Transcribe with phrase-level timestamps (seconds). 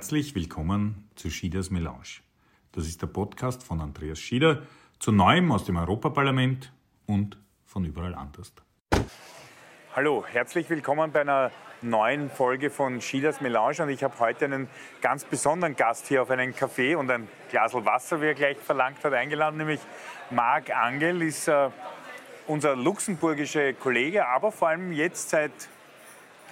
[0.00, 2.22] Herzlich willkommen zu Schieders Melange.
[2.72, 4.62] Das ist der Podcast von Andreas Schieder
[4.98, 6.72] zu Neuem aus dem Europaparlament
[7.04, 7.36] und
[7.66, 8.50] von überall anders.
[9.94, 11.50] Hallo, herzlich willkommen bei einer
[11.82, 14.68] neuen Folge von Schieders Melange und ich habe heute einen
[15.02, 19.04] ganz besonderen Gast hier auf einen Kaffee und ein Glas Wasser, wie er gleich verlangt
[19.04, 19.80] hat, eingeladen, nämlich
[20.30, 21.68] Marc Angel ist äh,
[22.46, 25.52] unser luxemburgischer Kollege, aber vor allem jetzt seit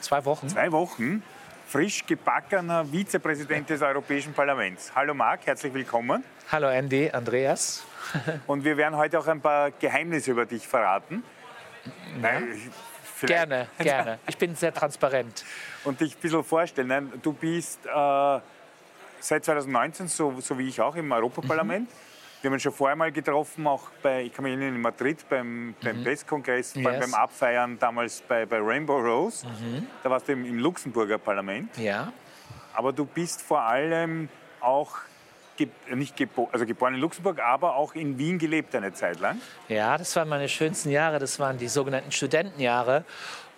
[0.01, 1.23] zwei Wochen, zwei Wochen
[1.69, 4.91] frisch gebackener Vizepräsident des Europäischen Parlaments.
[4.95, 6.25] Hallo Marc, herzlich willkommen.
[6.51, 7.85] Hallo Andy, Andreas.
[8.47, 11.23] Und wir werden heute auch ein paar Geheimnisse über dich verraten.
[12.23, 12.41] Ja.
[13.27, 14.19] Gerne, gerne.
[14.29, 15.45] Ich bin sehr transparent.
[15.85, 17.13] Und dich ein bisschen vorstellen.
[17.21, 18.41] Du bist äh,
[19.21, 21.91] seit 2019, so, so, wie ich auch, im Europaparlament.
[21.91, 22.08] Mhm.
[22.41, 25.29] Wir haben uns schon vorher mal getroffen, auch bei, ich kann mich erinnern, in Madrid
[25.29, 26.05] beim, beim mhm.
[26.05, 26.85] Presskongress, yes.
[26.85, 29.45] beim, Abfeiern damals bei, bei Rainbow Rose.
[29.45, 29.87] Mhm.
[30.05, 31.77] Da warst du im, im Luxemburger Parlament.
[31.77, 32.13] Ja.
[32.75, 34.29] Aber du bist vor allem
[34.61, 34.99] auch
[35.93, 39.41] nicht gebo also geboren in Luxemburg, aber auch in Wien gelebt eine Zeit lang.
[39.69, 41.19] Ja, das waren meine schönsten Jahre.
[41.19, 43.05] Das waren die sogenannten Studentenjahre.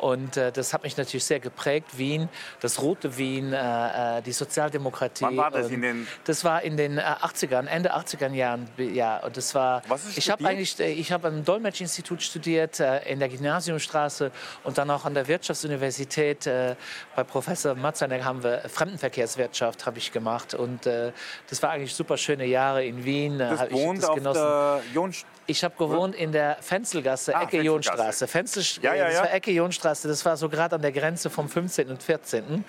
[0.00, 1.98] Und äh, das hat mich natürlich sehr geprägt.
[1.98, 5.24] Wien, das rote Wien, äh, äh die Sozialdemokratie.
[5.24, 5.68] Wann war das?
[5.68, 8.66] In den das war in den 80ern, äh, Ende 80er Jahren.
[8.78, 9.82] Ja, und das war.
[9.88, 14.30] Was ist ich habe eigentlich, äh, ich habe am Dolmetschinstitut studiert in der Gymnasiumstraße
[14.64, 20.54] und dann auch an der Wirtschaftsuniversität bei Professor Matzanek haben wir Fremdenverkehrswirtschaft habe ich gemacht
[20.54, 23.38] und das war eigentlich super schöne Jahre in Wien.
[23.38, 24.42] Das wohnt das auf genossen.
[24.42, 28.28] der Jonst ich habe gewohnt in der Fenzelgasse, ah, Ecke Jonstraße.
[28.28, 29.10] Fenzel, ja, ja, ja.
[29.10, 31.88] Das war Ecke Jonstraße, das war so gerade an der Grenze vom 15.
[31.88, 32.64] und 14.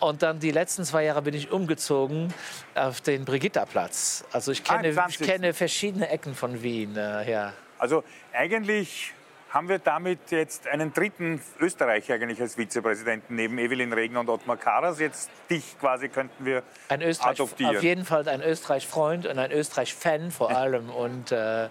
[0.00, 2.32] Und dann die letzten zwei Jahre bin ich umgezogen
[2.74, 4.24] auf den Brigitta-Platz.
[4.32, 6.96] Also ich kenne, ah, ich kenne verschiedene Ecken von Wien.
[6.96, 7.52] Äh, ja.
[7.78, 8.02] Also
[8.32, 9.12] eigentlich
[9.50, 14.56] haben wir damit jetzt einen dritten Österreicher eigentlich als Vizepräsidenten neben Evelyn Regner und Ottmar
[14.56, 15.00] Karas.
[15.00, 17.76] Jetzt dich quasi könnten wir ein Österreich, adoptieren.
[17.76, 20.88] Auf jeden Fall ein Österreich-Freund und ein Österreich-Fan vor allem.
[20.88, 21.68] Und äh,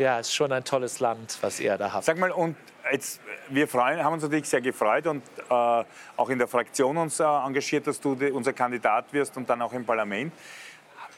[0.00, 2.04] ja, ist schon ein tolles Land, was ihr da habt.
[2.04, 2.56] Sag mal, und
[2.90, 5.84] jetzt, wir freuen, haben uns natürlich sehr gefreut und äh,
[6.16, 9.72] auch in der Fraktion uns äh, engagiert, dass du unser Kandidat wirst und dann auch
[9.72, 10.32] im Parlament.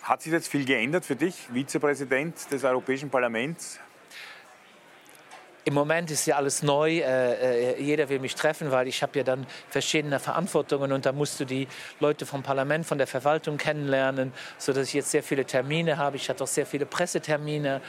[0.03, 3.78] Hat sich jetzt viel geändert für dich, Vizepräsident des Europäischen Parlaments?
[5.64, 6.98] Im Moment ist ja alles neu.
[6.98, 11.12] Äh, äh, jeder will mich treffen, weil ich habe ja dann verschiedene Verantwortungen und da
[11.12, 11.68] musst du die
[12.00, 16.16] Leute vom Parlament, von der Verwaltung kennenlernen, sodass ich jetzt sehr viele Termine habe.
[16.16, 17.80] Ich hatte auch sehr viele Pressetermine.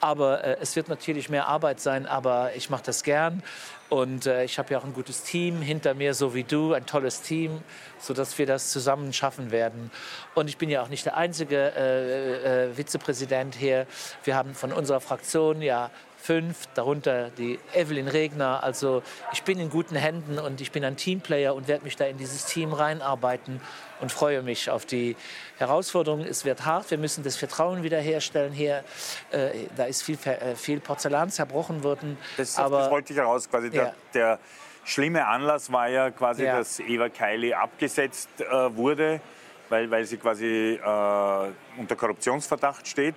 [0.00, 3.42] Aber äh, es wird natürlich mehr Arbeit sein, aber ich mache das gern.
[3.88, 7.22] Und ich habe ja auch ein gutes Team hinter mir, so wie du, ein tolles
[7.22, 7.62] Team,
[8.00, 9.92] sodass wir das zusammen schaffen werden.
[10.34, 13.86] Und ich bin ja auch nicht der einzige Vizepräsident hier.
[14.24, 15.92] Wir haben von unserer Fraktion ja
[16.26, 18.64] fünf, darunter die Evelyn Regner.
[18.64, 22.04] Also ich bin in guten Händen und ich bin ein Teamplayer und werde mich da
[22.04, 23.60] in dieses Team reinarbeiten
[24.00, 25.16] und freue mich auf die
[25.58, 26.20] Herausforderung.
[26.22, 28.82] Es wird hart, wir müssen das Vertrauen wiederherstellen hier.
[29.30, 32.18] Äh, da ist viel, äh, viel Porzellan zerbrochen worden.
[32.36, 33.70] Das, aber, das wollte ich heraus, quasi ja.
[33.72, 34.38] der, der
[34.84, 36.58] schlimme Anlass war ja quasi, ja.
[36.58, 39.20] dass Eva Kaili abgesetzt äh, wurde,
[39.68, 43.14] weil, weil sie quasi äh, unter Korruptionsverdacht steht,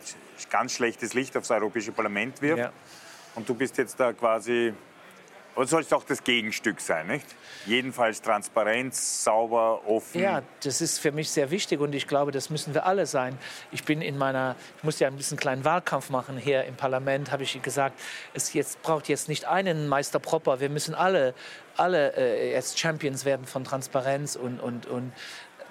[0.51, 2.59] ganz schlechtes Licht aufs Europäische Parlament wirft.
[2.59, 2.71] Ja.
[3.35, 4.73] Und du bist jetzt da quasi,
[5.56, 7.25] oder sollst auch das Gegenstück sein, nicht?
[7.66, 10.22] Jedenfalls Transparenz, sauber, offen.
[10.22, 13.38] Ja, das ist für mich sehr wichtig und ich glaube, das müssen wir alle sein.
[13.72, 17.31] Ich bin in meiner, ich muss ja ein bisschen kleinen Wahlkampf machen hier im Parlament,
[17.31, 18.00] habe ich gesagt,
[18.34, 21.34] es jetzt braucht jetzt nicht einen Meister Propper, wir müssen alle,
[21.75, 25.12] alle äh, jetzt Champions werden von Transparenz und, und, und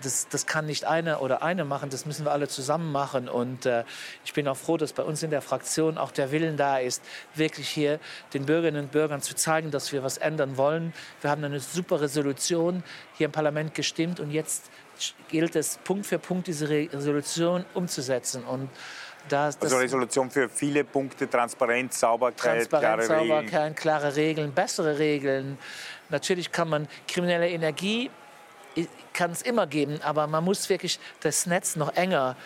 [0.03, 3.29] das, das kann nicht einer oder eine machen, das müssen wir alle zusammen machen.
[3.29, 3.85] Und äh,
[4.25, 7.03] ich bin auch froh, dass bei uns in der Fraktion auch der Willen da ist,
[7.35, 8.01] wirklich hier
[8.35, 10.93] den Bürgerinnen und Bürgern zu zeigen, dass wir was ändern wollen.
[11.21, 12.83] Wir haben eine super Resolution
[13.15, 14.71] hier im Parlament gestimmt und jetzt
[15.29, 18.45] gilt es, Punkt für Punkt diese Resolution umzusetzen.
[18.45, 18.69] Und
[19.29, 23.75] das, das also Resolution für viele Punkte, Transparenz, Sauberkeit, Transparenz, klare Sauberkeit, Regeln.
[23.75, 25.59] klare Regeln, bessere Regeln.
[26.09, 28.11] Natürlich kann man kriminelle Energie
[29.13, 32.37] kann es immer geben, aber man muss wirklich das Netz noch enger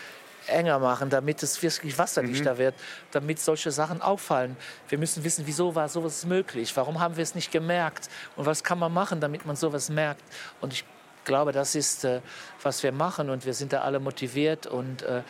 [0.49, 2.59] enger machen, damit es wirklich wasserdichter mhm.
[2.59, 2.75] wird,
[3.11, 4.57] damit solche Sachen auffallen.
[4.89, 6.77] Wir müssen wissen, wieso war sowas möglich?
[6.77, 8.09] Warum haben wir es nicht gemerkt?
[8.37, 10.23] Und was kann man machen, damit man sowas merkt?
[10.61, 10.85] Und ich
[11.25, 12.21] glaube, das ist, äh,
[12.63, 15.23] was wir machen und wir sind da alle motiviert und äh,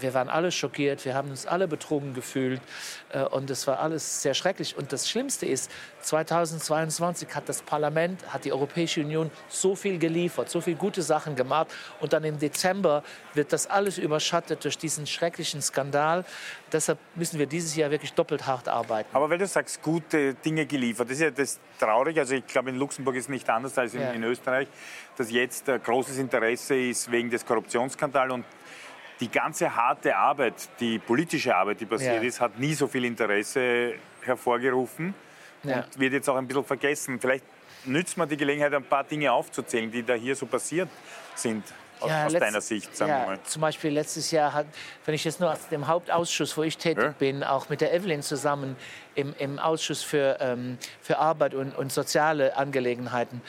[0.00, 2.60] wir waren alle schockiert, wir haben uns alle betrogen gefühlt
[3.10, 4.76] äh, und es war alles sehr schrecklich.
[4.76, 5.70] Und das Schlimmste ist,
[6.02, 11.36] 2022 hat das Parlament, hat die Europäische Union so viel geliefert, so viele gute Sachen
[11.36, 11.68] gemacht
[12.00, 13.02] und dann im Dezember
[13.34, 16.24] wird das alles überschattet durch diesen schrecklichen Skandal.
[16.72, 19.08] Deshalb müssen wir dieses Jahr wirklich doppelt hart arbeiten.
[19.12, 22.18] Aber weil du sagst, gute Dinge geliefert, das ist ja das traurig.
[22.18, 24.10] Also ich glaube, in Luxemburg ist es nicht anders als in, ja.
[24.10, 24.68] in Österreich,
[25.16, 28.44] dass jetzt äh, großes Interesse ist wegen des Korruptionsskandals und
[29.20, 32.28] die ganze harte Arbeit, die politische Arbeit, die passiert ja.
[32.28, 35.14] ist, hat nie so viel Interesse hervorgerufen
[35.64, 35.78] ja.
[35.78, 37.20] und wird jetzt auch ein bisschen vergessen.
[37.20, 37.44] Vielleicht
[37.84, 40.88] nützt man die Gelegenheit, ein paar Dinge aufzuzählen, die da hier so passiert
[41.34, 41.64] sind.
[42.00, 43.42] Aus, ja, aus deiner Sicht, sagen ja, wir mal.
[43.42, 44.66] Zum Beispiel letztes Jahr hat,
[45.04, 47.14] wenn ich jetzt nur aus dem Hauptausschuss, wo ich tätig ja?
[47.18, 48.76] bin, auch mit der Evelyn zusammen
[49.16, 53.42] im, im Ausschuss für, ähm, für Arbeit und, und soziale Angelegenheiten,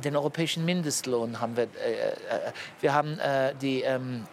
[0.00, 1.64] den europäischen Mindestlohn haben wir.
[1.64, 4.26] Äh, äh, wir haben äh, die ähm,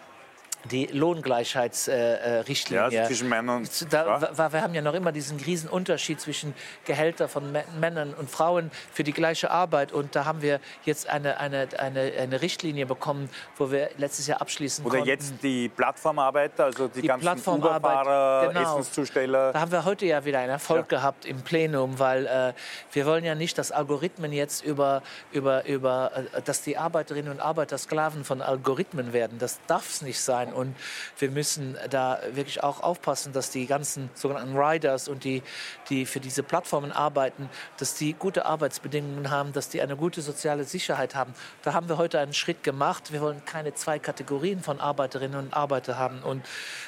[0.65, 2.89] die Lohngleichheitsrichtlinie.
[2.89, 6.21] Äh, ja, zwischen Männern und da, war, Wir haben ja noch immer diesen riesen Unterschied
[6.21, 6.53] zwischen
[6.85, 9.91] Gehälter von Männern und Frauen für die gleiche Arbeit.
[9.91, 14.41] Und da haben wir jetzt eine, eine, eine, eine Richtlinie bekommen, wo wir letztes Jahr
[14.41, 15.09] abschließen Oder konnten.
[15.09, 18.61] jetzt die Plattformarbeiter, also die, die ganzen Uberfahrer, genau.
[18.61, 19.53] Essenszusteller.
[19.53, 20.99] Da haben wir heute ja wieder einen Erfolg ja.
[20.99, 22.53] gehabt im Plenum, weil äh,
[22.91, 27.39] wir wollen ja nicht, dass Algorithmen jetzt über, über, über äh, dass die Arbeiterinnen und
[27.39, 29.39] Arbeiter Sklaven von Algorithmen werden.
[29.39, 30.50] Das darf es nicht sein.
[30.51, 30.75] Und
[31.17, 35.43] wir müssen da wirklich auch aufpassen, dass die ganzen sogenannten Riders und die,
[35.89, 40.63] die für diese Plattformen arbeiten, dass die gute Arbeitsbedingungen haben, dass die eine gute soziale
[40.63, 41.33] Sicherheit haben.
[41.63, 43.11] Da haben wir heute einen Schritt gemacht.
[43.11, 46.23] Wir wollen keine zwei Kategorien von Arbeiterinnen und Arbeitern haben.
[46.23, 46.45] Und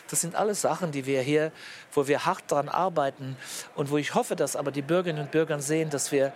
[0.10, 1.52] das sind alles Sachen, die wir hier,
[1.92, 3.38] wo wir hart daran arbeiten
[3.76, 6.34] und wo ich hoffe, dass aber die Bürgerinnen und Bürger sehen, dass wir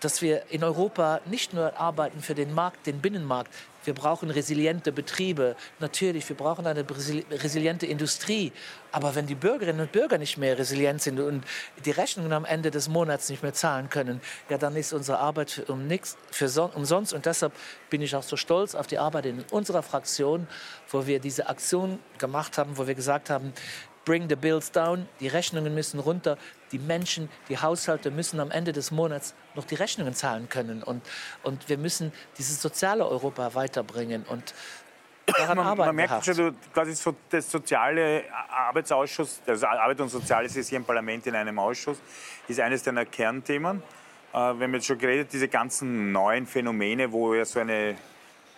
[0.00, 3.52] dass wir in Europa nicht nur arbeiten für den Markt, den Binnenmarkt,
[3.84, 5.56] wir brauchen resiliente Betriebe.
[5.78, 6.84] Natürlich, wir brauchen eine
[7.30, 8.52] resiliente Industrie.
[8.92, 11.44] Aber wenn die Bürgerinnen und Bürger nicht mehr resilient sind und
[11.84, 14.20] die Rechnungen am Ende des Monats nicht mehr zahlen können,
[14.50, 17.14] ja, dann ist unsere Arbeit um nichts für umsonst.
[17.14, 17.52] Und deshalb
[17.88, 20.46] bin ich auch so stolz auf die Arbeit in unserer Fraktion,
[20.90, 23.52] wo wir diese Aktion gemacht haben, wo wir gesagt haben,
[24.04, 26.38] bring the bills down, die Rechnungen müssen runter,
[26.72, 31.02] die Menschen, die Haushalte müssen am Ende des Monats noch die Rechnungen zahlen können und,
[31.42, 34.54] und wir müssen dieses soziale Europa weiterbringen und
[35.26, 35.88] daran man, arbeiten.
[35.88, 40.84] Man merkt schon, quasi so, das soziale Arbeitsausschuss, also Arbeit und Soziales ist hier im
[40.84, 42.00] Parlament in einem Ausschuss,
[42.48, 43.82] ist eines deiner Kernthemen.
[44.32, 47.96] Äh, wir haben jetzt schon geredet, diese ganzen neuen Phänomene, wo ja so eine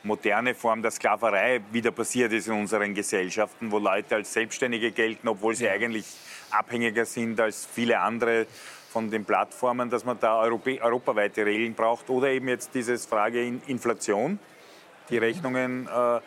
[0.03, 5.29] moderne Form der Sklaverei wieder passiert ist in unseren Gesellschaften, wo Leute als Selbstständige gelten,
[5.29, 5.73] obwohl sie ja.
[5.73, 6.07] eigentlich
[6.51, 8.47] abhängiger sind als viele andere
[8.91, 13.43] von den Plattformen, dass man da Europä europaweite Regeln braucht oder eben jetzt diese Frage
[13.43, 14.39] in Inflation,
[15.09, 15.19] die.
[15.19, 16.21] Rechnungen äh,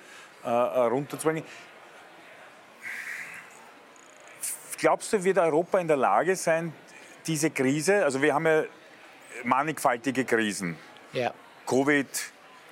[0.44, 1.44] äh, runterzubringen.
[4.78, 6.74] Glaubst du, wird Europa in der Lage sein,
[7.28, 8.64] diese Krise, also wir haben ja
[9.44, 10.76] mannigfaltige Krisen,
[11.14, 11.34] ja.
[11.66, 12.08] Covid,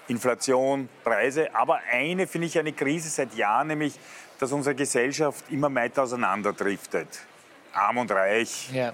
[0.07, 1.53] Inflation, Preise.
[1.55, 3.93] Aber eine finde ich eine Krise seit Jahren, nämlich,
[4.39, 7.07] dass unsere Gesellschaft immer weiter auseinanderdriftet.
[7.73, 8.69] Arm und reich.
[8.71, 8.93] Ja.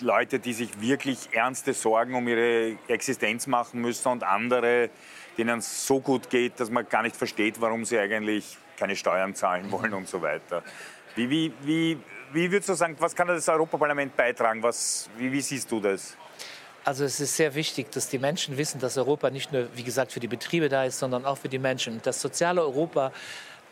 [0.00, 4.90] Leute, die sich wirklich ernste Sorgen um ihre Existenz machen müssen und andere,
[5.36, 9.34] denen es so gut geht, dass man gar nicht versteht, warum sie eigentlich keine Steuern
[9.34, 10.62] zahlen wollen und so weiter.
[11.14, 11.98] Wie, wie, wie,
[12.32, 14.62] wie würdest du sagen, was kann das Europaparlament beitragen?
[14.62, 16.16] Was, wie, wie siehst du das?
[16.84, 20.12] Also es ist sehr wichtig, dass die Menschen wissen, dass Europa nicht nur, wie gesagt,
[20.12, 22.00] für die Betriebe da ist, sondern auch für die Menschen.
[22.02, 23.12] Das soziale Europa,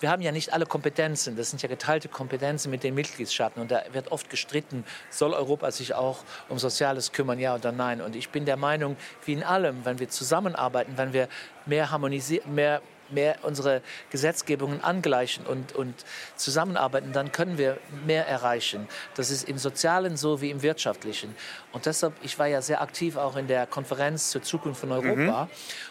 [0.01, 3.71] wir haben ja nicht alle Kompetenzen, das sind ja geteilte Kompetenzen mit den Mitgliedstaaten und
[3.71, 6.19] da wird oft gestritten, soll Europa sich auch
[6.51, 8.03] um Soziales kümmern, ja oder nein.
[8.03, 11.29] Und ich bin der Meinung, wie in allem, wenn wir zusammenarbeiten, wenn wir
[11.65, 15.95] mehr harmonisieren, mehr mehr unsere Gesetzgebungen angleichen und, und
[16.37, 18.89] zusammenarbeiten, dann können wir mehr erreichen.
[19.15, 21.35] Das ist im Sozialen so wie im Wirtschaftlichen.
[21.73, 25.45] Und deshalb, ich war ja sehr aktiv auch in der Konferenz zur Zukunft von Europa.
[25.45, 25.51] Mhm.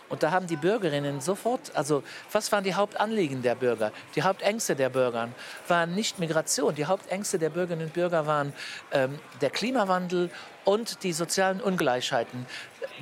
[0.10, 3.92] Und da haben die Bürgerinnen sofort, also was waren die Hauptanliegen der Bürger?
[4.16, 5.30] Die Hauptängste der Bürger
[5.68, 6.76] waren nicht Migration.
[6.76, 8.54] Die Hauptängste der Bürgerinnen und Bürger waren
[8.92, 10.30] ähm, der Klimawandel
[10.68, 12.46] und die sozialen Ungleichheiten,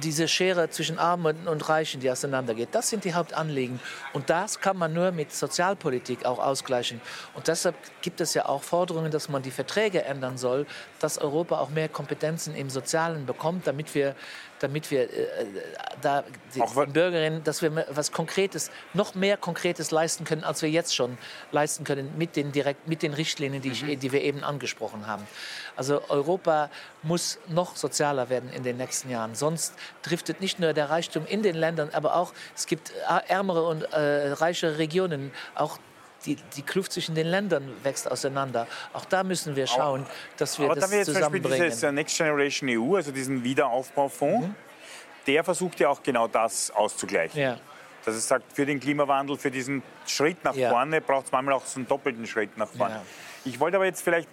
[0.03, 2.69] diese Schere zwischen Armen und Reichen, die auseinandergeht.
[2.73, 3.79] Das sind die Hauptanliegen.
[4.13, 7.01] Und das kann man nur mit Sozialpolitik auch ausgleichen.
[7.33, 10.67] Und deshalb gibt es ja auch Forderungen, dass man die Verträge ändern soll,
[10.99, 14.15] dass Europa auch mehr Kompetenzen im Sozialen bekommt, damit wir
[14.59, 15.45] damit wir äh,
[16.01, 16.23] da
[16.55, 21.17] den Bürgerinnen, dass wir was Konkretes, noch mehr Konkretes leisten können, als wir jetzt schon
[21.51, 23.99] leisten können mit den, direkt, mit den Richtlinien, die, ich, mhm.
[23.99, 25.27] die wir eben angesprochen haben.
[25.75, 26.69] Also Europa
[27.03, 29.35] muss noch sozialer werden in den nächsten Jahren.
[29.35, 32.91] Sonst driftet nicht nur der Reichtum in den Ländern, aber auch es gibt
[33.27, 35.79] ärmere und äh, reichere Regionen, auch
[36.25, 38.67] die, die Kluft zwischen den Ländern wächst auseinander.
[38.93, 40.05] Auch da müssen wir schauen,
[40.37, 41.71] dass wir Aber das da haben wir jetzt zum Beispiel zusammenbringen.
[41.71, 44.49] dieses Next Generation EU, also diesen Wiederaufbaufonds,
[45.27, 47.39] der versucht ja auch genau das auszugleichen.
[47.41, 47.57] Ja.
[48.05, 50.69] Dass es sagt, für den Klimawandel, für diesen Schritt nach Ja.
[50.69, 52.95] vorne braucht es manchmal auch so einen doppelten Schritt nach vorne.
[52.95, 53.01] Ja.
[53.45, 54.29] Ich wollte aber jetzt vielleicht,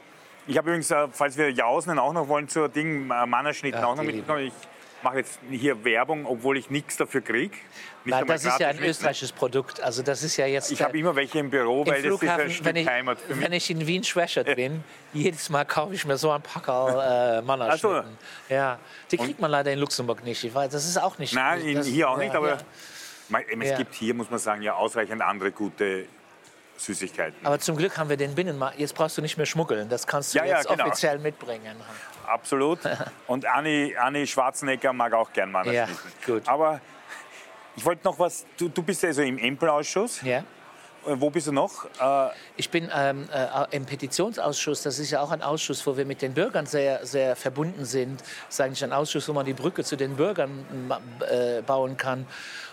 [0.46, 3.96] ich habe übrigens, äh, falls wir Jausen auch noch wollen, zur Ding, äh, Mannerschnitten auch
[3.96, 4.46] noch mitgenommen.
[4.48, 4.52] Ich
[5.02, 7.56] mache jetzt hier Werbung, obwohl ich nichts dafür kriege.
[8.04, 9.80] Nein, das ist ja ein österreichisches Produkt.
[9.80, 12.50] Also das ist ja jetzt Ich habe immer welche im Büro, weil das ist ein
[12.50, 13.44] Stück wenn ich, Heimat für mich.
[13.44, 14.82] wenn ich in Wien Schwächert bin,
[15.12, 18.16] jedes Mal kaufe ich mir so ein Packerl äh, Mannerschnitten.
[18.48, 18.78] Ja,
[19.10, 20.42] die kriegt man leider in Luxemburg nicht.
[20.42, 21.34] Ich weiß, das ist auch nicht.
[21.34, 22.58] Nein, in, das, hier auch ja, nicht, aber ja.
[23.60, 23.76] Es Ja.
[23.76, 26.06] gibt hier, muss man sagen, ja ausreichend andere gute
[26.76, 27.46] Süßigkeiten.
[27.46, 28.78] Aber zum Glück haben wir den Binnenmarkt.
[28.78, 29.88] Jetzt brauchst du nicht mehr schmuggeln.
[29.88, 30.84] Das kannst du ja, jetzt genau.
[30.84, 31.76] offiziell mitbringen.
[32.26, 32.80] Absolut.
[33.26, 36.12] Und Anni, Anni Schwarzenegger mag auch gern Mannerschnitten.
[36.20, 36.48] Ja, gut.
[36.48, 36.80] Aber
[37.76, 40.22] ich wollte noch was, du, du bist ja also im Empelausschuss.
[40.22, 40.44] Ja.
[41.06, 41.86] Äh, Wo bist du noch?
[42.00, 44.82] Äh, Ich bin ähm, äh, im Petitionsausschuss.
[44.82, 48.20] Das ist ja auch ein Ausschuss, wo wir mit den Bürgern sehr, sehr verbunden sind.
[48.20, 50.64] Das ist eigentlich ein Ausschuss, wo man die Brücke zu den Bürgern
[51.20, 52.26] äh, bauen kann.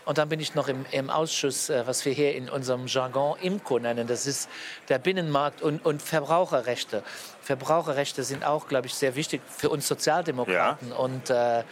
[0.05, 3.37] Und dann bin ich noch im, im Ausschuss, äh, was wir hier in unserem Jargon
[3.39, 4.07] IMCO nennen.
[4.07, 4.49] Das ist
[4.89, 7.03] der Binnenmarkt und, und Verbraucherrechte.
[7.41, 10.91] Verbraucherrechte sind auch, glaube ich, sehr wichtig für uns Sozialdemokraten.
[10.91, 11.63] Und, äh,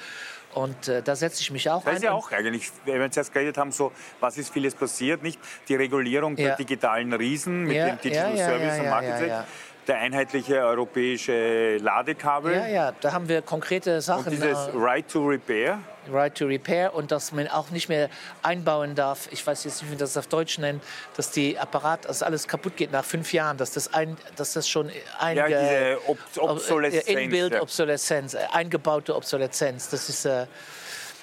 [0.57, 1.95] und äh, da setze ich mich auch das ein.
[1.97, 5.39] ist ja auch eigentlich, wenn wir zuerst geredet haben, so, was ist vieles passiert, nicht?
[5.67, 6.55] Die Regulierung der Ja.
[6.55, 9.45] digitalen Riesen mit Ja, dem Digital ja, Service und ja.
[9.88, 14.25] Der einheitliche europäische Ladekabel ja, ja, da haben wir konkrete Sachen.
[14.25, 15.79] und dieses äh, Right to Repair.
[16.12, 18.10] Right to Repair und dass man auch nicht mehr
[18.44, 20.84] einbauen darf, ich weiß jetzt nicht, wie man das auf Deutsch nennt,
[21.15, 24.70] dass die Apparat, dass alles kaputt geht nach fünf Jahren, dass das, ein, dass das
[24.70, 27.62] schon ein, Ja, diese Ob Obsoleszenz, Inbuild ja.
[27.62, 30.48] Obsoleszenz, äh, eingebaute Obsoleszenz, das ist äh,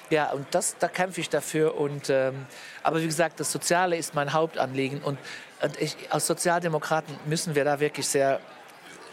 [0.09, 2.45] ja und das, da kämpfe ich dafür und ähm,
[2.83, 5.17] aber wie gesagt, das Soziale ist mein Hauptanliegen und,
[5.61, 8.39] und ich, als Sozialdemokraten müssen wir da wirklich sehr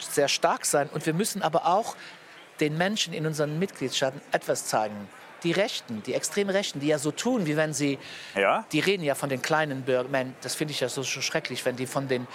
[0.04, 1.96] sehr stark sein und wir müssen aber auch
[2.60, 5.08] den Menschen in unseren Mitgliedstaaten etwas zeigen.
[5.42, 7.98] Die Rechten, die extrem Rechten, die ja so tun, wie wenn sie,
[8.36, 8.64] Ja?
[8.70, 11.76] die reden ja von den kleinen Bürgern, das finde ich ja so, so schrecklich, wenn
[11.76, 12.28] die von den,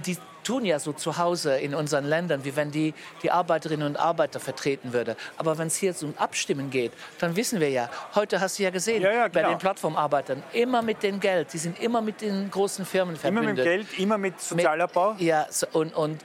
[0.00, 3.96] die tun ja so zu Hause in unseren Ländern, wie wenn die die Arbeiterinnen und
[3.96, 5.16] Arbeiter vertreten würde.
[5.36, 8.70] Aber wenn es hier um Abstimmen geht, dann wissen wir ja, heute hast du ja
[8.70, 12.50] gesehen, Ja, ja, bei den Plattformarbeitern, immer mit dem Geld, die sind immer mit den
[12.50, 13.56] großen Firmen Immer verbündet.
[13.56, 15.14] mit dem Geld, immer mit Sozialabbau.
[15.14, 16.24] Mit, ja, und, und,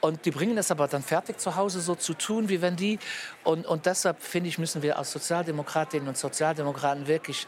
[0.00, 2.98] und die bringen es aber dann fertig zu Hause so zu tun, wie wenn die.
[3.44, 7.46] Und, und deshalb finde ich, müssen wir als Sozialdemokratinnen und Sozialdemokraten wirklich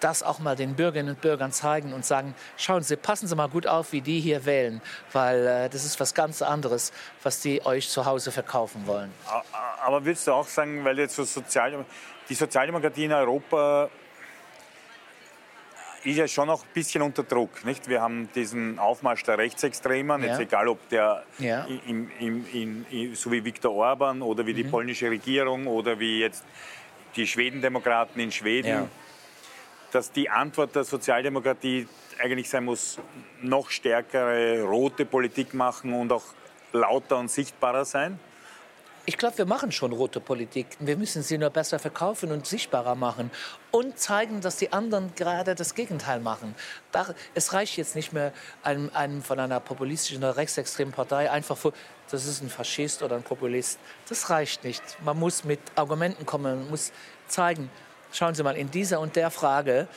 [0.00, 3.48] das auch mal den Bürgerinnen und Bürgern zeigen und sagen, schauen Sie, passen Sie mal
[3.48, 4.80] gut auf, wie die hier wählen,
[5.12, 9.10] weil äh, das ist was ganz anderes, was die euch zu Hause verkaufen wollen.
[9.84, 11.84] Aber würdest du auch sagen, weil jetzt so Sozial
[12.28, 13.88] die Sozialdemokratie in Europa
[16.04, 17.64] ist ja schon noch ein bisschen unter Druck.
[17.64, 17.88] Nicht?
[17.88, 20.28] Wir haben diesen Aufmarsch der Rechtsextremen, Ja.
[20.28, 21.64] jetzt egal ob der Ja.
[21.86, 22.46] im, im,
[22.90, 24.70] in, so wie Viktor Orban oder wie die Mhm.
[24.70, 26.44] polnische Regierung oder wie jetzt
[27.16, 28.88] die Schwedendemokraten in Schweden, Ja.
[29.92, 31.88] Dass die Antwort der Sozialdemokratie
[32.22, 32.98] eigentlich sein muss,
[33.42, 36.24] noch stärkere rote Politik machen und auch
[36.72, 38.18] lauter und sichtbarer sein.
[39.08, 40.66] Ich glaube, wir machen schon rote Politik.
[40.80, 43.30] Wir müssen sie nur besser verkaufen und sichtbarer machen
[43.70, 46.56] und zeigen, dass die anderen gerade das Gegenteil machen.
[47.32, 48.32] Es reicht jetzt nicht mehr,
[48.64, 51.72] einem, einem von einer populistischen oder rechtsextremen Partei einfach vor,
[52.10, 53.78] das ist ein Faschist oder ein Populist.
[54.08, 54.82] Das reicht nicht.
[55.04, 56.90] Man muss mit Argumenten kommen, man muss
[57.28, 57.70] zeigen,
[58.12, 59.88] schauen Sie mal, in dieser und der Frage,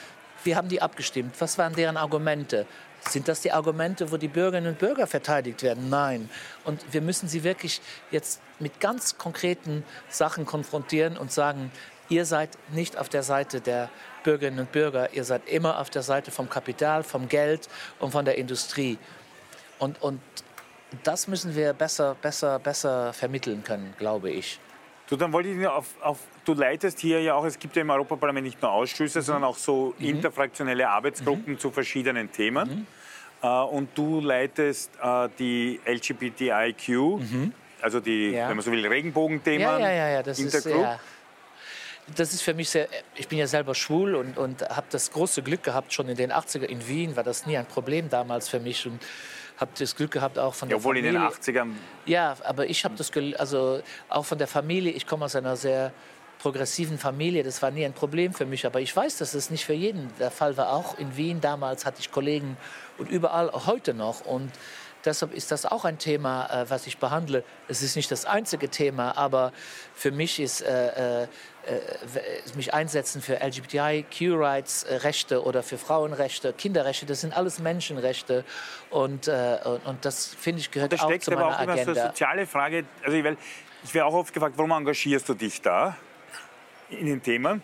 [0.43, 1.35] wie haben die abgestimmt?
[1.39, 2.65] Was waren deren Argumente?
[3.01, 5.89] Sind das die Argumente, wo die Bürgerinnen und Bürger verteidigt werden?
[5.89, 6.29] Nein.
[6.65, 11.71] Und wir müssen sie wirklich jetzt mit ganz konkreten Sachen konfrontieren und sagen,
[12.09, 13.89] ihr seid nicht auf der Seite der
[14.23, 18.25] Bürgerinnen und Bürger, ihr seid immer auf der Seite vom Kapital, vom Geld und von
[18.25, 18.97] der Industrie.
[19.77, 20.19] Und, und
[21.03, 24.59] das müssen wir besser, besser, besser vermitteln können, glaube ich.
[25.09, 27.81] Du, dann wollte ich nur auf, auf, du leitest hier ja auch, es gibt ja
[27.81, 32.85] im Europaparlament nicht nur Ausschüsse, sondern auch so interfraktionelle Arbeitsgruppen zu verschiedenen Themen.
[33.41, 37.21] Äh, und du leitest äh, die LGBTIQ,
[37.81, 38.49] also die, Ja.
[38.49, 40.83] wenn man so will, Regenbogenthemen Ja, ja, ja, ja, das ist, Intergroup.
[40.83, 40.99] ja,
[42.15, 45.41] das ist für mich sehr, ich bin ja selber schwul und, und habe das große
[45.41, 48.59] Glück gehabt, schon in den 80er in Wien war das nie ein Problem damals für
[48.59, 48.99] mich und
[49.59, 51.29] habe das Glück gehabt auch von der obwohl in Familie.
[51.29, 51.71] den 80ern,
[52.05, 55.55] Ja, aber ich habe das, gel- also auch von der Familie, ich komme aus einer
[55.57, 55.91] sehr
[56.39, 59.65] progressiven Familie, das war nie ein Problem für mich, aber ich weiß, dass es nicht
[59.65, 60.71] für jeden der Fall war.
[60.71, 62.55] Auch in Wien damals hatte ich Kollegen
[62.97, 64.21] und überall, auch heute noch.
[64.21, 64.49] Und
[65.09, 67.43] deshalb ist das auch ein Thema, äh, was ich behandle.
[67.67, 69.51] Es ist nicht das einzige Thema, aber
[69.93, 71.27] für mich ist äh, äh,
[72.55, 78.43] mich einsetzen für LGBTIQ-Rights, Rechte oder für Frauenrechte, Kinderrechte, das sind alles Menschenrechte
[78.89, 81.73] und, und, und, das finde ich gehört auch zu meiner aber auch Agenda.
[81.73, 83.25] Immer so eine soziale Frage, also ich,
[83.83, 85.95] ich werde auch oft gefragt, warum engagierst du dich da
[86.89, 87.61] in den Themen?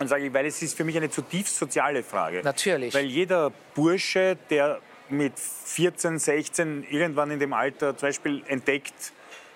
[0.00, 2.40] Und sage ich, weil es ist für mich eine zutiefst soziale Frage.
[2.42, 2.94] Natürlich.
[2.94, 9.12] Weil jeder Bursche, der mit 14, 16 irgendwann in dem Alter zum Beispiel entdeckt,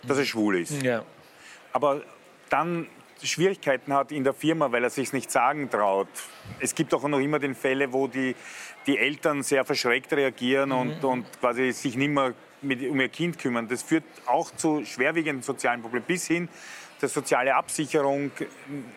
[0.06, 0.82] dass er schwul ist.
[0.82, 1.04] Ja.
[1.72, 2.02] Aber
[2.50, 2.86] dann
[3.22, 6.08] Schwierigkeiten hat in der Firma, weil er sich nicht sagen traut.
[6.60, 8.36] Es gibt auch noch immer den Fälle, wo die,
[8.86, 10.76] die Eltern sehr verschreckt reagieren mhm.
[10.76, 13.68] und, und quasi sich nicht mehr mit, um ihr Kind kümmern.
[13.68, 16.48] Das führt auch zu schwerwiegenden sozialen Problemen bis hin
[17.00, 18.30] dass soziale Absicherung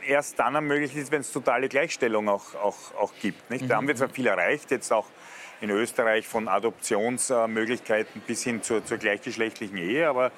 [0.07, 3.49] erst dann ermöglicht ist, wenn es totale Gleichstellung auch, auch, auch gibt.
[3.49, 3.69] Nicht?
[3.69, 5.07] Da haben wir zwar viel erreicht, jetzt auch
[5.61, 10.31] in Österreich von Adoptionsmöglichkeiten bis hin zur, zur gleichgeschlechtlichen Ehe, aber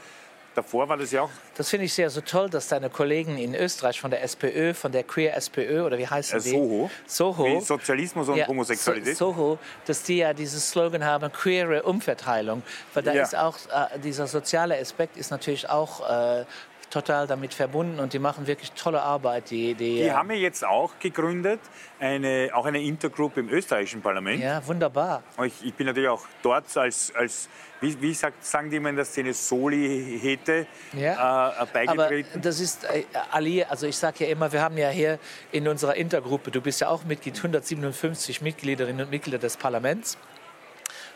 [0.55, 1.29] davor war das ja auch.
[1.55, 4.91] Das finde ich sehr so toll, dass deine Kollegen in Österreich von der SPÖ, von
[4.91, 6.49] der Queer SPÖ oder wie heißt äh, die?
[6.49, 6.91] Soho.
[7.05, 7.45] Soho.
[7.45, 9.17] Wie Sozialismus und ja, Homosexualität.
[9.17, 12.63] So, Soho, dass die ja dieses Slogan haben, queere Umverteilung.
[12.93, 13.23] Weil da ja.
[13.23, 16.45] ist auch, äh, dieser soziale Aspekt ist natürlich auch äh,
[16.89, 19.51] total damit verbunden und die machen wirklich tolle Arbeit.
[19.51, 21.59] Die, die, die haben ja jetzt auch gegründet,
[21.99, 24.41] eine, auch eine Intergroup im österreichischen Parlament.
[24.41, 25.23] Ja, wunderbar.
[25.45, 27.49] Ich, ich bin natürlich auch dort als, als
[27.81, 31.61] wie, wie sagt, sagen die immer in der Szene, Soli-Hete ja.
[31.61, 32.29] äh, beigetreten?
[32.33, 35.19] Aber das ist, äh, Ali, also ich sage ja immer, wir haben ja hier
[35.51, 40.17] in unserer Intergruppe, du bist ja auch Mitglied, 157 Mitgliederinnen und Mitglieder des Parlaments.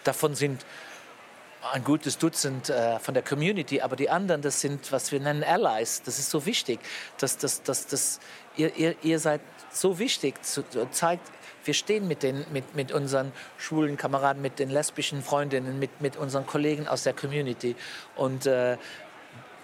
[0.03, 0.65] Davon sind
[1.71, 5.43] ein gutes Dutzend äh, von der Community, aber die anderen, das sind, was wir nennen
[5.43, 6.01] Allies.
[6.03, 6.79] Das ist so wichtig.
[7.17, 8.19] dass dass, dass, dass
[8.57, 9.41] ihr, ihr, ihr seid
[9.71, 11.31] so wichtig, zu, zeigt,
[11.65, 16.17] wir stehen mit, den, mit, mit unseren schwulen Kameraden, mit den lesbischen Freundinnen, mit, mit
[16.17, 17.75] unseren Kollegen aus der Community.
[18.15, 18.77] Und äh,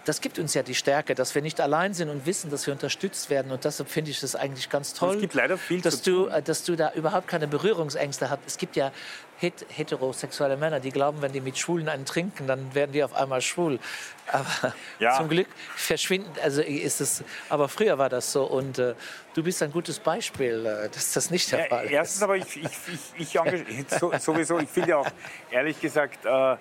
[0.06, 2.74] das gibt uns ja die Stärke, dass wir nicht allein sind und wissen, dass wir
[2.74, 3.52] unterstützt werden.
[3.52, 6.42] Und deshalb finde ich das eigentlich ganz toll, es gibt leider viel dass, du, äh,
[6.42, 8.40] dass du da überhaupt keine Berührungsängste hast.
[8.48, 8.92] Es gibt ja
[9.40, 13.42] heterosexuelle Männer, die glauben, wenn die mit Schwulen einen trinken, dann werden die auf einmal
[13.42, 13.80] schwul.
[14.28, 15.16] Aber ja.
[15.18, 18.96] zum Glück verschwinden, also ist es, aber früher war das so und äh,
[19.34, 21.92] du bist ein gutes Beispiel, äh, dass das nicht der ja, Fall ist.
[21.92, 22.70] Erstens aber, ich, ich,
[23.18, 25.08] ich, ich so, sowieso, ich finde auch,
[25.50, 26.58] ehrlich gesagt, äh,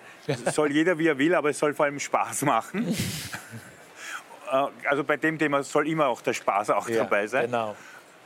[0.50, 2.97] soll jeder wie er will, aber es soll vor allem Spaß machen.
[4.50, 7.47] Äh, also bei dem Thema soll immer auch der Spaß auch ja, dabei sein.
[7.47, 7.76] Genau.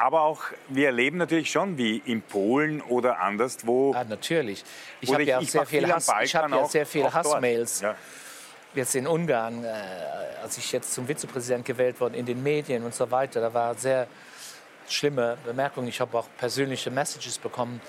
[0.02, 3.94] Aber auch, wir erleben natürlich schon, wie in Polen oder anderswo.
[3.94, 4.64] Ah, natürlich.
[5.00, 7.82] Ich habe ja auch sehr viel, Hass, ich hab ja sehr viele Hassmails.
[7.82, 7.94] Ja.
[8.74, 9.68] Jetzt in Ungarn, äh,
[10.42, 13.76] als ich jetzt zum Vizepräsident gewählt wurde, in den Medien und so weiter, da war
[13.76, 14.08] sehr
[14.88, 15.86] schlimme Bemerkungen.
[15.86, 17.80] Ich habe auch persönliche Messages bekommen.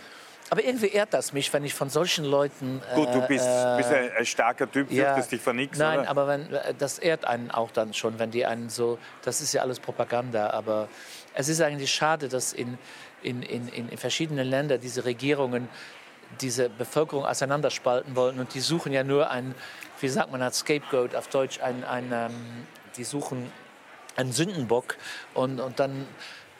[0.51, 2.79] Aber irgendwie ehrt das mich, wenn ich von solchen Leuten.
[2.91, 5.79] Äh, Gut, du bist, äh, bist ein, ein, starker Typ, ja, fürchtest dich vor nichts.
[5.79, 6.09] Nein, oder?
[6.09, 8.99] aber wenn, äh, das ehrt einen auch dann schon, wenn die einen so.
[9.23, 10.89] Das ist ja alles Propaganda, aber
[11.33, 12.77] es ist eigentlich schade, dass in,
[13.21, 15.69] in, in, in verschiedenen Ländern diese Regierungen
[16.41, 19.53] diese Bevölkerung auseinanderspalten wollen und die suchen ja nur ein,
[19.99, 22.33] wie sagt man als Scapegoat auf Deutsch, ein, ein ähm,
[22.97, 23.51] die suchen
[24.15, 24.97] einen Sündenbock.
[25.33, 26.07] Und, und dann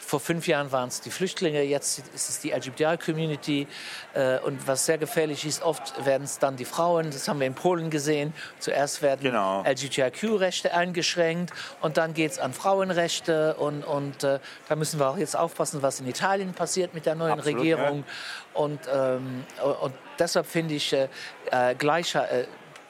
[0.05, 3.67] vor fünf Jahren waren es die Flüchtlinge, jetzt ist es die LGBTI-Community.
[4.13, 7.11] Äh, und was sehr gefährlich ist, oft werden es dann die Frauen.
[7.11, 8.33] Das haben wir in Polen gesehen.
[8.59, 9.63] Zuerst werden genau.
[9.63, 13.55] LGBTIQ-Rechte eingeschränkt und dann geht es an Frauenrechte.
[13.55, 17.15] Und, und äh, da müssen wir auch jetzt aufpassen, was in Italien passiert mit der
[17.15, 18.03] neuen Absolut, Regierung.
[18.05, 18.61] Ja.
[18.61, 19.43] Und, ähm,
[19.81, 21.07] und deshalb finde ich äh,
[21.51, 22.45] äh Gleichheit äh,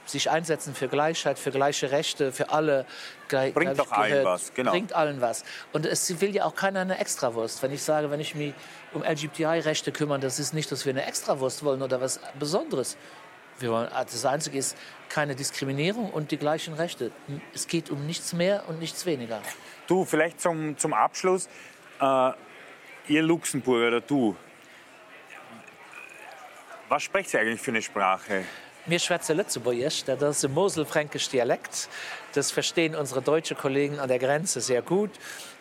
[0.05, 2.85] sich einsetzen für Gleichheit, für gleiche Rechte, für alle.
[3.29, 4.71] Bringt doch allen was, genau.
[4.71, 5.43] Bringt allen was.
[5.71, 7.63] Und es will ja auch keiner eine Extrawurst.
[7.63, 8.53] Wenn ich sage, wenn ich mich
[8.93, 12.97] um LGBTI-Rechte kümmere, das ist nicht, dass wir eine Extrawurst wollen oder was Besonderes.
[13.59, 14.77] Wir wollen, ah, das Einzige ist
[15.09, 17.11] keine Diskriminierung und die gleichen Rechte.
[17.53, 19.41] Es geht um nichts mehr und nichts weniger.
[19.87, 21.47] Du, vielleicht zum, zum Abschluss.
[21.99, 22.31] Äh,
[23.07, 24.35] ihr Luxemburger oder du,
[26.89, 28.45] was sprecht ihr eigentlich für eine Sprache?
[28.85, 31.87] Mir schwätze Lützeburgisch, das ist ein moselfränkisch Dialekt.
[32.33, 35.11] Das verstehen unsere deutschen Kollegen an der Grenze sehr gut.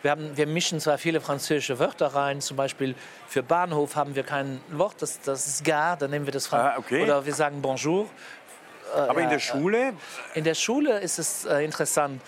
[0.01, 2.95] Wir, haben, wir mischen zwar viele französische Wörter rein, zum Beispiel
[3.29, 6.75] für Bahnhof haben wir kein Wort, das, das ist gar, dann nehmen wir das ah,
[6.77, 7.01] okay.
[7.01, 8.09] Oder wir sagen Bonjour.
[8.93, 9.93] Aber in der Schule?
[10.33, 12.21] In der Schule ist es äh, interessant.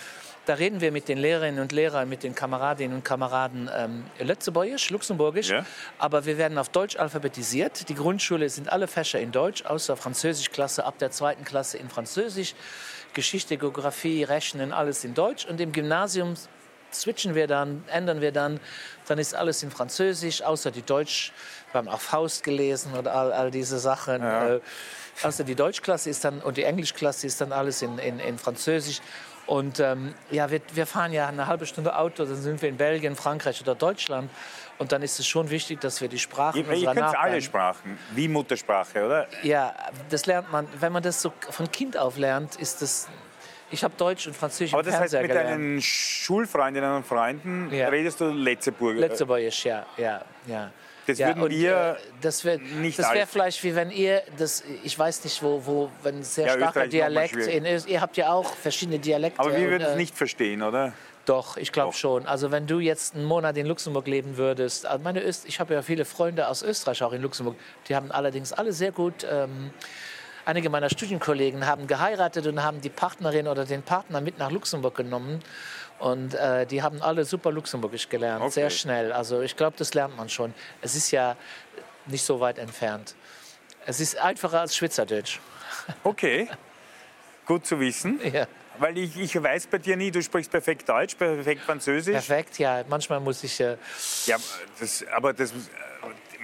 [0.46, 4.90] Da reden wir mit den Lehrerinnen und Lehrern, mit den Kameradinnen und Kameraden ähm, Lützebäuerisch,
[4.92, 5.50] Luxemburgisch.
[5.50, 5.66] Ja.
[5.98, 7.90] Aber wir werden auf Deutsch alphabetisiert.
[7.90, 12.54] Die Grundschule sind alle Fächer in Deutsch, außer Französischklasse ab der zweiten Klasse in Französisch.
[13.14, 15.46] Geschichte, Geografie, Rechnen, alles in Deutsch.
[15.46, 16.36] Und im Gymnasium
[16.94, 18.60] switchen wir dann, ändern wir dann.
[19.08, 21.32] Dann ist alles in Französisch, außer die Deutsch.
[21.72, 24.22] Wir haben auch Faust gelesen und all, all diese Sachen.
[24.22, 24.56] Ja.
[24.56, 24.62] Äh,
[25.24, 29.02] außer die Deutschklasse ist dann und die Englischklasse ist dann alles in, in, in Französisch.
[29.48, 32.78] Und ähm, ja, wir, wir fahren ja eine halbe Stunde Auto, dann sind wir in
[32.78, 34.30] Belgien, Frankreich oder Deutschland.
[34.78, 37.98] Und dann ist es schon wichtig, dass wir die Sprachen Ihr, ihr könnt alle Sprachen,
[38.14, 39.28] wie Muttersprache, oder?
[39.44, 39.74] ja,
[40.10, 43.08] das lernt man, wenn man das so von Kind auf lernt, ist das.
[43.72, 45.50] Ich habe Deutsch und Französisch Aber im das heißt, mit gelernt.
[45.50, 47.88] deinen Schulfreundinnen und Freunden Ja.
[47.90, 49.00] redest du Letzeburger.
[49.00, 50.72] Letzteburgisch, ja, ja, ja.
[51.08, 54.24] Das ja, würden und, wir äh, das wär, nicht Das wäre vielleicht wie wenn ihr,
[54.38, 58.18] das, ich weiß nicht, wo, wo wenn sehr Ja, starker Österreich Dialekt, in, ihr habt
[58.18, 59.40] ja auch verschiedene Dialekte.
[59.40, 60.94] Aber wir würden es äh, nicht verstehen, oder?
[61.26, 62.28] Doch, ich glaube schon.
[62.28, 65.74] Also wenn du jetzt einen Monat in Luxemburg leben würdest, also meine Öst ich habe
[65.74, 67.56] ja viele Freunde aus Österreich auch in Luxemburg,
[67.88, 69.72] die haben allerdings alle sehr gut, ähm,
[70.46, 74.96] einige meiner Studienkollegen haben geheiratet und haben die Partnerin oder den Partner mit nach Luxemburg
[74.96, 75.42] genommen.
[76.00, 78.52] Und äh, die haben alle super Luxemburgisch gelernt, Okay.
[78.52, 79.12] sehr schnell.
[79.14, 80.54] Also ich glaube, das lernt man schon.
[80.82, 81.36] Es ist ja
[82.06, 83.16] nicht so weit entfernt.
[83.86, 85.40] Es ist einfacher als Schweizerdeutsch.
[86.04, 86.50] Okay,
[87.46, 88.20] gut zu wissen.
[88.34, 92.14] Ja, Weil ich, ich weiß bei dir nie, du sprichst perfekt Deutsch, perfekt Französisch.
[92.14, 92.84] perfekt, ja.
[92.90, 93.60] Manchmal muss ich...
[93.60, 93.78] Äh,
[94.26, 94.38] Ja,
[94.80, 95.54] das, aber das,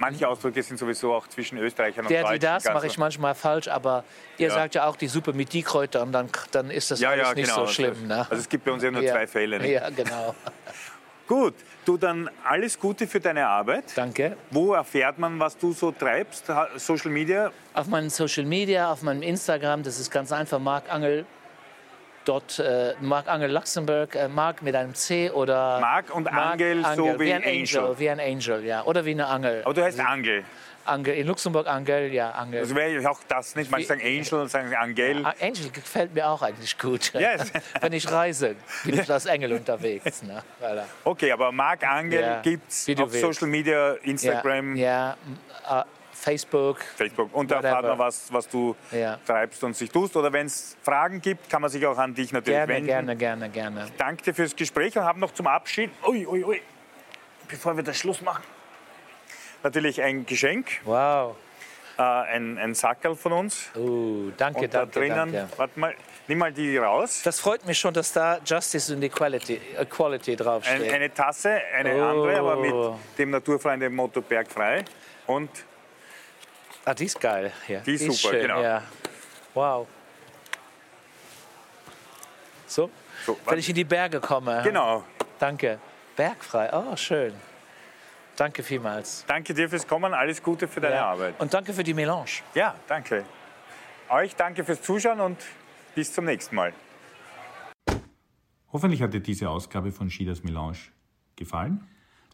[0.02, 2.34] manche Ausdrücke sind sowieso auch zwischen Österreichern und Der, Deutschen.
[2.34, 4.04] die das mache ich manchmal falsch, aber
[4.36, 4.54] ihr Ja.
[4.54, 7.28] sagt ja auch die Suppe mit die Kräuter und dann, dann ist das Ja, alles
[7.28, 7.66] ja, nicht genau.
[7.66, 8.06] so schlimm.
[8.08, 8.26] Ne?
[8.28, 9.58] Also es gibt bei uns ja nur zwei Fälle.
[9.60, 9.70] Ne?
[9.72, 10.34] Ja, genau.
[11.28, 13.84] Gut, du dann alles Gute für deine Arbeit.
[13.94, 14.36] Danke.
[14.50, 16.44] Wo erfährt man, was du so treibst?
[16.76, 17.52] Social Media?
[17.74, 21.24] Auf meinen Social Media, auf meinem Instagram, das ist ganz einfach, Mark Angel.
[22.24, 27.18] Dort äh, Mark Angel Luxemburg, äh, Mark mit einem C oder Mark und Angel, so
[27.18, 27.98] wie ein Angel.
[27.98, 29.62] wie ein Angel, ja, oder wie eine Angel.
[29.64, 30.44] Aber du heißt Angel.
[30.84, 32.60] Angel in Luxemburg Angel, ja Angel.
[32.60, 33.70] Also wäre ich auch das nicht.
[33.70, 35.24] Manche sagen Angel und sagen Angel.
[35.24, 37.12] Ah, Angel gefällt mir auch eigentlich gut.
[37.22, 37.52] Yes.
[37.80, 40.22] Wenn ich reise, bin ich als Engel unterwegs.
[40.22, 40.42] Ne?
[40.60, 40.84] Voilà.
[41.04, 43.38] Okay, aber Mark Angel Ja, gibt's wie du auf willst.
[43.38, 45.16] Social Media, Instagram, Ja,
[45.64, 46.80] ja Facebook.
[46.96, 47.34] Facebook.
[47.34, 49.18] Und da erfahrt man, was, was du Ja.
[49.26, 50.16] treibst und sich tust.
[50.16, 52.86] Oder wenn es Fragen gibt, kann man sich auch an dich natürlich Gerne, wenden.
[52.86, 53.86] gerne, gerne, gerne.
[53.98, 56.62] Danke dir fürs Gespräch und haben noch zum Abschied, ui, ui, ui,
[57.48, 58.42] bevor wir das Schluss machen,
[59.62, 61.36] natürlich ein Geschenk, Wow.
[61.98, 63.70] äh, ein, ein Sackerl von uns.
[63.76, 65.48] Uh, danke, und da danke, drinnen, danke.
[65.58, 65.94] warte mal,
[66.28, 67.22] nimm mal die raus.
[67.24, 70.92] Das freut mich schon, dass da Justice und Equality, Equality Ein, draufsteht.
[70.92, 72.02] eine Tasse, eine Oh.
[72.08, 72.74] andere, aber mit
[73.18, 74.84] dem Naturfreunde-Motto Bergfrei.
[75.26, 75.50] Und
[76.84, 77.52] ah, die ist geil.
[77.68, 77.80] Ja.
[77.80, 78.62] Die ist super, schön, genau.
[78.62, 78.82] Ja.
[79.54, 79.86] Wow.
[82.66, 82.90] So,
[83.26, 84.60] so, wenn ich in die Berge komme.
[84.64, 85.04] genau.
[85.38, 85.78] Danke.
[86.16, 87.34] Bergfrei, oh, schön.
[88.36, 89.24] Danke vielmals.
[89.26, 91.06] Danke dir fürs Kommen, alles Gute für deine Ja.
[91.06, 91.34] Arbeit.
[91.38, 92.42] Und danke für die Melange.
[92.54, 93.24] Ja, danke.
[94.08, 95.38] Euch danke fürs Zuschauen und
[95.94, 96.72] bis zum nächsten Mal.
[98.72, 100.78] Hoffentlich hat dir diese Ausgabe von Schieders Melange
[101.36, 101.86] gefallen.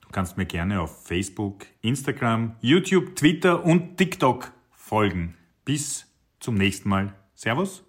[0.08, 5.36] Du kannst mir gerne auf Facebook, Instagram, YouTube, Twitter und TikTok folgen.
[5.66, 6.06] Bis
[6.40, 7.12] zum nächsten Mal.
[7.34, 7.84] Servus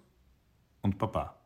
[0.82, 1.39] und Baba.